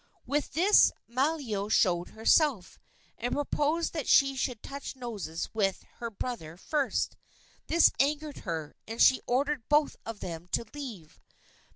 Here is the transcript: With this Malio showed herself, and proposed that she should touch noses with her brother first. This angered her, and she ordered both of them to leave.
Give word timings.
With 0.25 0.53
this 0.53 0.91
Malio 1.07 1.69
showed 1.69 2.09
herself, 2.09 2.79
and 3.19 3.33
proposed 3.35 3.93
that 3.93 4.07
she 4.07 4.35
should 4.35 4.63
touch 4.63 4.95
noses 4.95 5.53
with 5.53 5.83
her 5.97 6.09
brother 6.09 6.57
first. 6.57 7.15
This 7.67 7.91
angered 7.99 8.37
her, 8.37 8.75
and 8.87 8.99
she 8.99 9.21
ordered 9.27 9.69
both 9.69 9.95
of 10.03 10.19
them 10.19 10.47
to 10.53 10.65
leave. 10.73 11.19